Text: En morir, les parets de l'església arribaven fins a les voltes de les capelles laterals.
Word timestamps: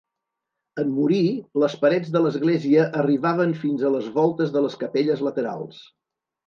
En 0.83 0.87
morir, 0.93 1.19
les 1.65 1.75
parets 1.83 2.09
de 2.17 2.23
l'església 2.25 2.89
arribaven 3.03 3.55
fins 3.63 3.85
a 3.85 3.93
les 3.99 4.13
voltes 4.21 4.59
de 4.59 4.67
les 4.69 4.81
capelles 4.85 5.25
laterals. 5.31 5.89